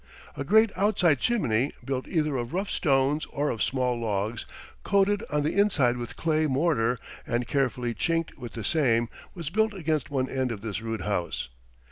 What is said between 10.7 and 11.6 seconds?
rude house.